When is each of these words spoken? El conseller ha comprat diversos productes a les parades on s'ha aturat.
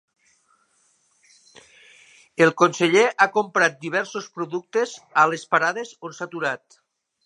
El 2.47 2.55
conseller 2.63 3.05
ha 3.05 3.29
comprat 3.37 3.79
diversos 3.87 4.33
productes 4.41 4.99
a 5.25 5.31
les 5.35 5.49
parades 5.57 5.97
on 6.11 6.21
s'ha 6.21 6.31
aturat. 6.33 6.85